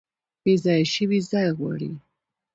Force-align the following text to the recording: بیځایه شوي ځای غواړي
بیځایه 0.43 0.85
شوي 0.93 1.19
ځای 1.31 1.47
غواړي 1.57 1.91